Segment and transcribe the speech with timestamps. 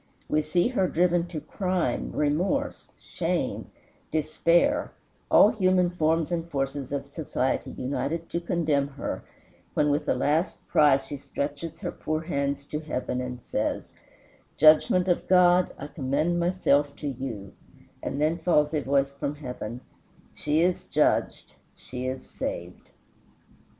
[0.27, 3.69] We see her driven to crime, remorse, shame,
[4.09, 4.93] despair,
[5.29, 9.23] all human forms and forces of society united to condemn her,
[9.75, 13.93] when with a last cry she stretches her poor hands to heaven and says,
[14.57, 17.53] "Judgment of God, I commend myself to you;"
[18.01, 19.81] and then falls a voice from heaven,
[20.33, 22.89] "She is judged; she is saved."